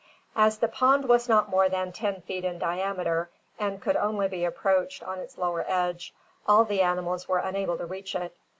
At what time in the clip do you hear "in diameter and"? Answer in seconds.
2.43-3.79